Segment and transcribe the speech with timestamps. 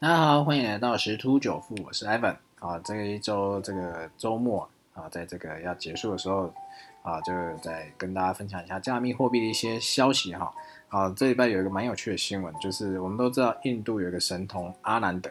[0.00, 2.80] 大家好，欢迎来到十突九富，我是 Evan 啊。
[2.82, 6.50] 这一周这个周末啊，在这个要结束的时候
[7.02, 10.50] 啊，就在跟大家分享一下加密货币的一些消息哈。
[10.88, 15.28] 啊，这礼拜有一个蛮有趣的新闻，就是我们都知道印度有一个神童阿南德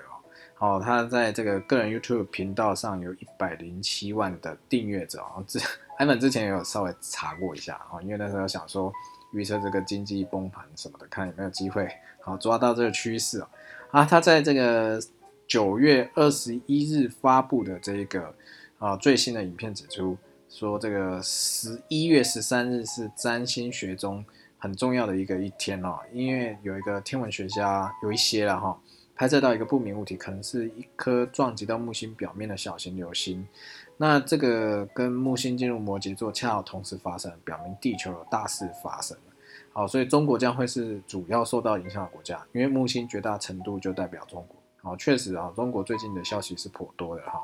[0.59, 5.43] 哦，哦，他在这个个人 YouTube 频道上有一百零七万的订阅者哦。
[5.47, 5.59] 这
[5.97, 8.93] Ivan 之前也有稍微查过一下啊，因为那时候想说
[9.33, 11.89] 预测这个经济崩盘什么的，看有没有机会
[12.21, 13.47] 好抓到这个趋势哦。
[13.91, 14.99] 啊，他在这个
[15.47, 18.33] 九月二十一日发布的这个
[18.77, 20.17] 啊最新的影片指出，
[20.49, 24.25] 说这个十一月十三日是占星学中。
[24.61, 28.77] 很重要的一个一天哦，因为有一个天文学家有一些了哈，
[29.15, 33.47] 拍摄到一个不明物体，可能是一颗撞击到木星表面的小型流星。
[33.95, 39.17] 那这个跟木星进入摩羯座恰好同时发生，表明地球有大事发生。
[39.71, 44.57] 好，所以中国将会是主要受到影响的国家，因为木星绝大程度就代表中国。
[44.81, 47.39] 好，确实啊，中国最近的消息是颇多的哈。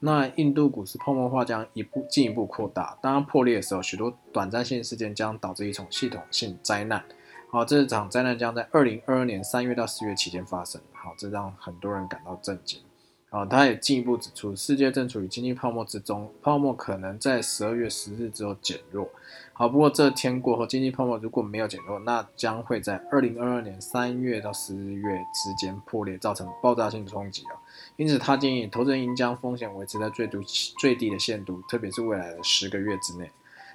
[0.00, 7.04] 那印度股市泡沫化将一步进一步扩大，当破裂的时候，许多短暂性事件将导致一场系统性灾难。
[7.50, 10.80] 好，这场灾难将在二零二二年三月到四月期间发生。
[10.92, 12.80] 好，这让很多人感到震惊。
[13.30, 19.06] 啊，他也进一步指出，世界正处于经济泡沫之中，泡沫可能在十二月十日之后减弱。
[19.52, 27.60] 好，不过这天过后，经济泡沫如果没有减弱，那将会在二零二二年三月到十月之间破裂，造成爆炸性冲击啊。
[27.96, 30.38] 因此，他建议投资人应将风险维持在最低
[30.78, 33.30] 最低的限度，特别是未来的十个月之内。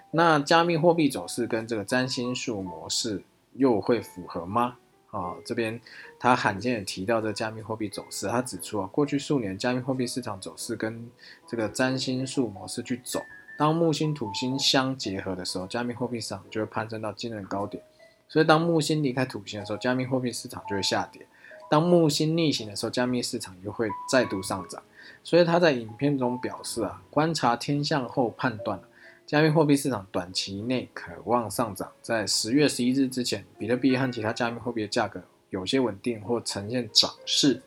[0.09, 4.78] 那加密货币走势跟这个占星术模式又会符合吗？
[5.14, 5.80] 啊，这边
[6.17, 11.08] 他罕见的提到这加密货币走势，他指出啊，过去数年加密货币市场走势跟
[11.47, 13.22] 这个占星术模式去走，
[13.56, 17.84] 当木星土星相结合的时候，加密货币市场就会攀升到惊人高点，
[18.28, 21.22] 所以当木星离开土星的时候，加密货币市场就会下跌；
[21.69, 24.81] 当木星逆行的时候，加密市场又会再度上涨。
[25.23, 28.80] 所以他在影片中表示啊，观察天象后判断
[29.26, 37.62] 加密货币市场短期内渴望上涨，在十月十一日之前，比特币和其他加密货币的价格有些稳定或呈现涨势。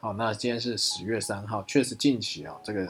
[0.00, 2.86] 好，那今天是十月三号，确实近期啊，这个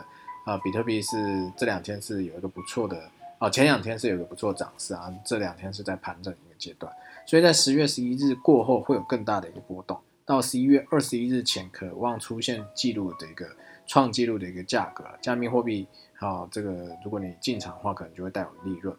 [0.46, 6.90] 啊，比特币是这两天是有一个不错的哦，前两天是有个不错涨势啊，这两天是在盘整一个阶段，
[7.26, 13.46] 所以在十月十一日过后会有更大的一个波动，到十一月二十一日前渴望出现记录的一个
[13.86, 15.86] 创纪录的一个价格，加密货币。
[16.18, 18.96] 啊，这个如果你进场的话，可能就会带有利润。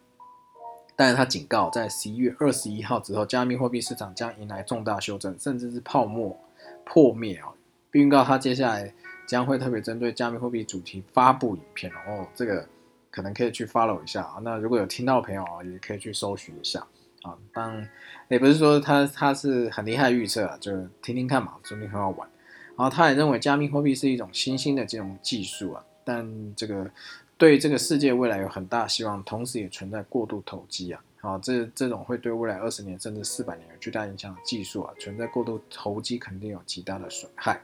[0.94, 6.38] 但是他警告，在十一月二十一号之后，加密货币市场将迎来重大修正，甚至是泡沫
[6.84, 7.54] 破灭哦，
[7.90, 8.92] 并预告他接下来
[9.26, 12.28] 将会特别针对加密货币主题发布影片哦。
[12.34, 12.68] 这个
[13.10, 14.36] 可能可以去 follow 一下啊。
[14.42, 16.86] 那如果有听到的朋友啊，也可以去搜寻一下
[17.22, 17.34] 啊。
[17.54, 17.82] 当
[18.28, 20.70] 也不是说他他是很厉害预测啊，就
[21.00, 22.28] 听听看嘛，说不定很好玩。
[22.76, 25.84] 然后他也认为加密货币是一种新兴的这种技术啊。
[26.06, 26.90] 但这个
[27.38, 31.02] 对这个世界未来有很大希望，同时也存在过度投机啊！
[31.22, 37.58] 好，这这种会对未来二十年甚至四百年有巨大影响的技术啊，存在过度投机肯定有极大的损害。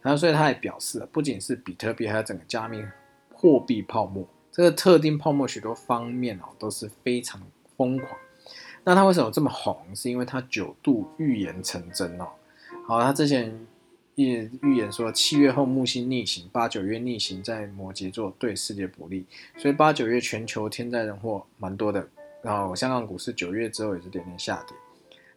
[0.00, 2.82] 然后，所以他也表示，不仅是比特币，还有整个加密
[3.34, 7.42] 货币泡沫，这个特定泡沫许多方面哦都是非常
[7.76, 8.10] 疯狂。
[8.84, 9.76] 那他为什么这么红？
[9.94, 12.28] 是因为他九度预言成真哦。
[12.86, 13.54] 好，他之前。
[14.16, 19.24] 预预言说，七月后木星逆行，八九月逆行在摩羯座，对世界不利，
[19.56, 22.06] 所以八九月全球天灾人祸蛮多的。
[22.42, 24.76] 然后香港股市九月之后也是点点下跌，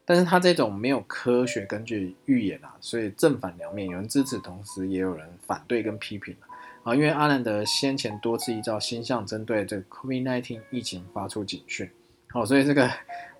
[0.05, 6.35] 但是他这种没有科学根据预言啊，所以正反两面，有人支持，同时也有人反对跟批评
[6.83, 6.93] 啊。
[6.93, 11.89] 因为阿兰德先前多次依照星象针对这个 COVID-19 疫情发出警讯，
[12.29, 12.89] 好，所以这个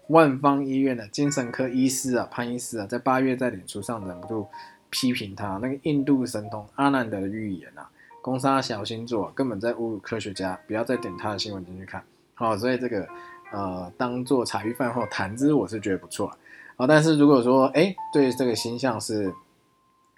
[0.08, 4.48] 万方医院的精神科医师啊，潘医师啊，在八月在脸书上忍不住。
[4.90, 7.90] 批评他那个印度神童阿南德的预言啊，
[8.22, 12.04] 攻杀小星座根本在侮辱科学家，不要再点他的新闻进去看。
[12.34, 13.08] 好，所以这个
[13.52, 16.32] 呃当做茶余饭后谈资，我是觉得不错
[16.78, 16.88] 啊。
[16.88, 19.34] 但是如果说哎对这个星象是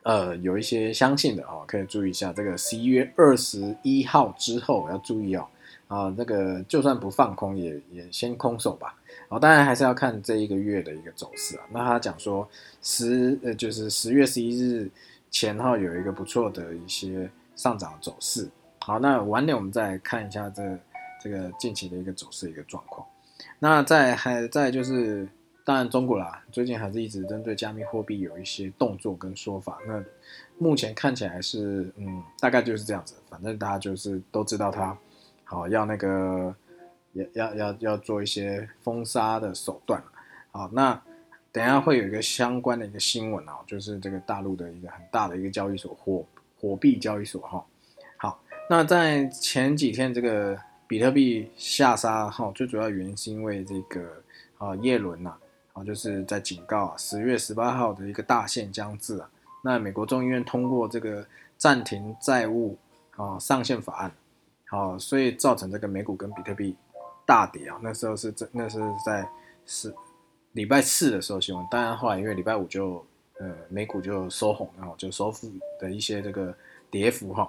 [0.03, 5.47] 呃有一些相信的哦，可以注意一下这个十一月二十一号之后要注意哦。
[5.91, 8.95] 啊，那个就算不放空，也也先空手吧。
[9.27, 11.65] 哦，当然还是要看这一个月的一个走势啊。
[11.69, 12.47] 那他讲说
[12.81, 14.89] 十呃，就是十月十一日
[15.29, 18.47] 前后有一个不错的一些上涨走势。
[18.79, 20.63] 好，那晚点我们再看一下这
[21.21, 23.05] 这个近期的一个走势一个状况。
[23.59, 25.27] 那在还在就是，
[25.65, 29.77] 当然中国啦，最近还是一直针对加密货币有一些动作跟说法。
[29.85, 30.01] 那
[30.57, 33.15] 目前看起来是嗯，大概就是这样子。
[33.29, 34.97] 反正大家就是都知道它。
[35.51, 36.55] 好，要那个，
[37.11, 40.01] 要要要要做一些封杀的手段
[40.51, 40.97] 好，那
[41.51, 46.25] 等下会有一个相关的一个新闻啊，就是这个大陆的一个很大的一个交易所火
[46.57, 47.65] 火币交易所哈。
[48.15, 50.57] 好，那在前几天这个
[50.87, 54.23] 比特币下杀哈，最主要原因是因为这个
[54.57, 55.35] 啊耶伦呐
[55.73, 59.29] 啊就是在警告啊十月十八号的一个大限将至啊。
[59.61, 61.27] 那美国众议院通过这个
[61.57, 62.77] 暂停债务
[63.17, 64.11] 啊上限法案，
[64.71, 66.73] 好，所以造成这个美股跟比特币
[67.25, 67.77] 大跌啊。
[67.83, 69.27] 那时候是在那是在
[69.65, 69.93] 是
[70.53, 73.05] 礼拜四的时候新闻，当然后来因为礼拜五就
[73.37, 76.55] 呃美股就收红，然后就收复的一些这个
[76.89, 77.43] 跌幅哈。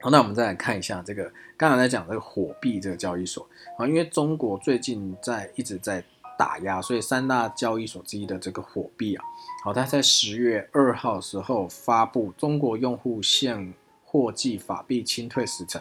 [0.00, 3.44] 好，那我们再来看一下这个刚才在讲这个火币这个交易所
[3.76, 6.04] 啊，因为中国最近在一直在。
[6.38, 9.24] 打压，所以三大交易所之一的这个火币啊，
[9.62, 13.72] 好，它在十月二号时候发布中国用户现
[14.04, 15.80] 货计法币清退时程，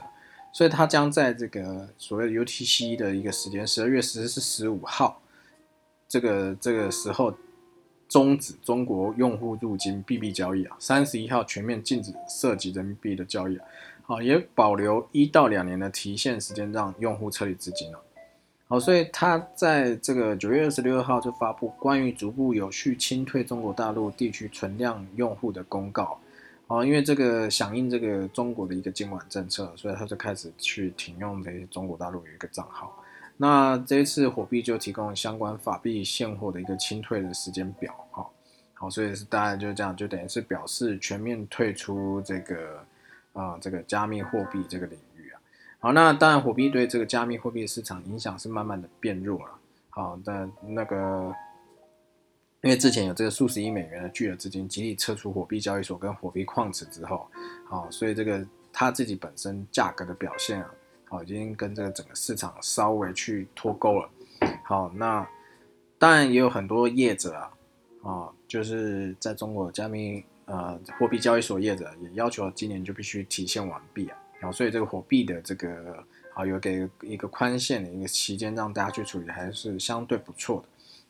[0.54, 5.22] 所以它将在这个所谓的 UTC 的一个时间，十二月十四、十五号
[6.08, 7.34] 这个这个时候
[8.10, 13.66] 终止中国用户入金币币交易啊，三十一号全面禁止涉及人民币的交易啊，
[14.04, 18.04] 好，也保留一到两年的提现时间，让用户撤离资金了。
[18.68, 26.20] 好，所以他在这个九月二十六号就发布关于逐步有序清退中国大陆地区存量用户的公告。
[26.72, 32.98] 哦，因为这个响应这个中国的一个监管政策，所以他就开始去停用这些中国大陆有一个账号。
[33.36, 37.94] 那这一次火币就提供相关法币现货的一个清退的时间表。
[38.12, 38.26] 哈，
[38.76, 42.82] 好，所以是大概就这样，就等于是表示全面退出这个
[43.34, 45.42] 啊这个加密货币这个领域啊。
[45.80, 49.52] 好，那当然，火币对这个加密货币市场影响是慢慢的变弱了。
[49.90, 51.36] 好，但那个，
[52.62, 57.28] 因为之前有这个数十亿美元的巨额资金集体撤出火币交易所跟火币矿池之后，
[57.66, 60.72] 好，所以这个它自己本身价格的表现啊，
[61.10, 64.10] 好，已经跟这个整个市场稍微去脱钩了。
[64.64, 65.28] 好，那
[65.98, 67.52] 当然也有很多业者啊，
[68.04, 74.18] 啊，就是在中国加密呃货币交易所业者也要求今年就必须提现完毕啊。
[74.42, 76.04] 啊，所以这个火币的这个
[76.36, 80.64] 啊，有给一个宽限的一个期间，让大家去处理，还是相对不错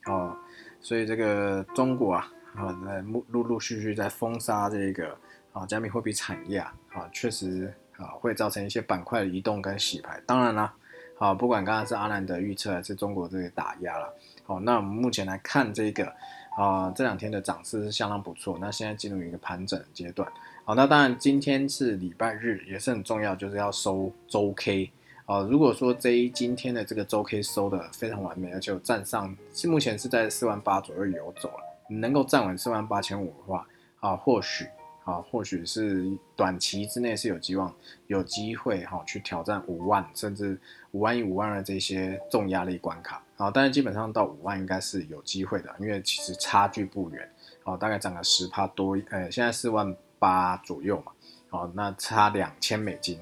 [0.05, 0.37] 的啊。
[0.81, 5.15] 所以这个中国啊，啊，在陆陆续续在封杀这个
[5.53, 10.21] 啊加密货币产业啊，啊，确实啊会造成一些板块的移动跟洗牌。
[10.25, 10.73] 当然啦，
[11.17, 14.13] 好，不管刚刚是阿南德预测还是中国这个打压了，
[14.43, 16.11] 好，那我们目前来看这个
[16.57, 18.57] 啊这两天的涨势是相当不错。
[18.59, 20.29] 那现在进入一个盘整阶段。
[20.63, 24.91] 好，那当然，今天是礼拜日，也是很重要，就是要收周 K
[25.25, 25.39] 啊。
[25.41, 33.67] 如果说这一今天的这个周 K 收的非常完美，而且站上，是目前是在四万八左右游走了，能够站稳四万八千五的话，
[33.99, 34.65] 啊，或许
[35.03, 37.73] 啊，或许是短期之内是有希望，
[38.07, 40.59] 有机会哈去挑战五万，甚至
[40.91, 43.49] 五万一、五万二这些重压力关卡啊。
[43.49, 47.29] 但是基本上到五万应该是有机会的，因为其实差距不远，
[47.63, 49.95] 哦，大概涨了十帕多，呃，现在四万。
[50.21, 51.11] 八左右嘛，
[51.49, 53.17] 好，那差两千美金，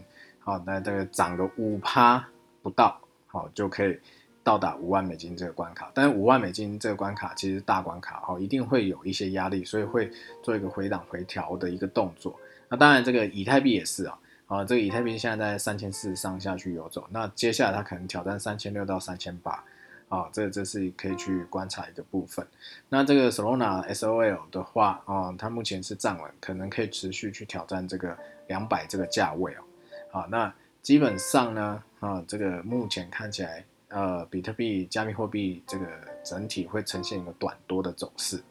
[0.49, 2.27] 好，那这个涨个五趴
[2.63, 3.95] 不到，好就可以
[4.43, 5.91] 到达五万美金这个关卡。
[5.93, 10.11] 但是五万美金这个关卡其实大关卡，好，一定会有一些压力，所以会
[10.41, 12.35] 做一个回档回调的一个动作。
[12.67, 14.17] 那当然这个以太币也是啊，
[14.47, 19.63] 啊，这个以太币现在在三千四上下去游走，那接下来它可能挑战三千六到三千八。
[20.07, 22.43] 啊，这这是可以去观察一个部分。
[22.89, 29.61] 那这个 Solana SOL 的话，啊，它目前是站稳，可能可以持续去挑战这个两百这个价位哦。
[30.11, 30.51] 好，那
[30.81, 35.85] 基本上呢，啊，这个目前看起来，呃，比特币加密货币这个
[36.23, 38.41] 整体会呈现一个短多的走势。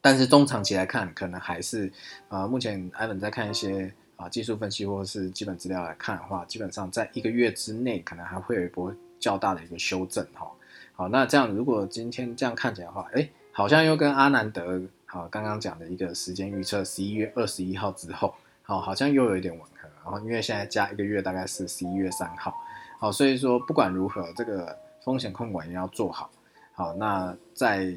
[0.00, 1.92] 但是中长期来看，可能还是，
[2.28, 10.48] 啊，目前艾伦在看一些啊技术分析或者是基本资料来看的话，基本上在一个月之内，可能还会有一波较大的一个修正哈。
[10.94, 19.62] 好，那这样如果今天这样看起来的话，哎，好像又跟阿南德好刚刚讲的一个时间预测，十一月二十一号之后，好，好像又有一点吻。
[20.04, 22.54] 然后因为现在加一个月大概是十一月三号，
[22.98, 26.30] 好，所以说不管如何，这个风险控管也要做好。
[26.72, 27.94] 好，那在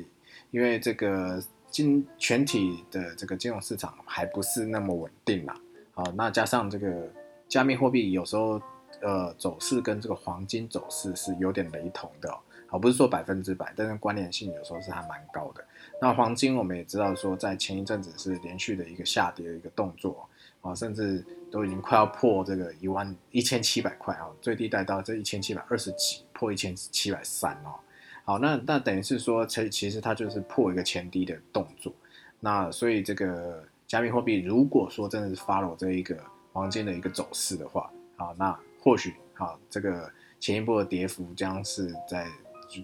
[0.51, 5.55] 因为这个金全体的这个金融市场还不是那么稳定啦，
[5.93, 7.09] 好，那加上这个
[7.47, 8.61] 加密货币有时候
[9.01, 12.33] 呃走势跟这个黄金走势是有点雷同的。
[12.69, 15.63] 而不是说百分之百，但是关联性有时候是还蛮高的。
[16.01, 20.27] 那黄金我们也知道说，在前一阵子是连续的一个下跌的一个动作
[20.63, 27.77] 啊，甚至都已经快要破这个一万一千七百块啊，最低带到这一千七百二十几，破一千七百三哦。
[28.25, 31.93] 好，那那等于是说，其其实它就是破一个前低的动作。
[32.39, 36.17] 那所以这个加密货币如果说真的是 follow 这一个
[36.51, 42.27] 黄金的一个走势的话，啊，那或许啊这个前一波的跌幅将是在。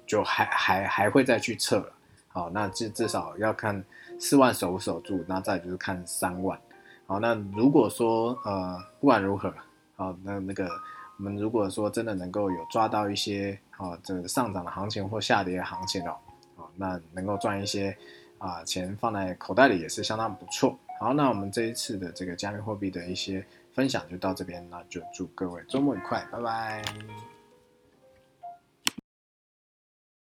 [0.06, 1.92] 就还还还会再去测了，
[2.28, 3.84] 好，那至至少要看
[4.20, 6.60] 四万守不守住，那再就是看三万。
[7.10, 9.52] 好，那如果说呃不管如何，
[9.96, 10.70] 好，那那个
[11.18, 16.16] 我们如果说真的能够有抓到一些啊这个上涨的行情或下跌的行情哦，
[16.56, 17.98] 啊那能够赚一些
[18.38, 20.78] 啊钱放在口袋里也是相当不错。
[21.00, 26.84] 好，那我们这一次的这个加密货币的一些分享就到这边，那就祝各位周末愉快，拜拜。